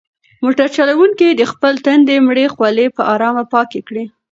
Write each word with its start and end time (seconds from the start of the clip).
موټر 0.43 0.67
چلونکي 0.77 1.27
د 1.31 1.41
خپل 1.51 1.73
تندي 1.85 2.17
مړې 2.27 2.45
خولې 2.53 2.85
په 2.95 3.01
ارامه 3.13 3.43
پاکې 3.53 3.79
کړې. 3.87 4.05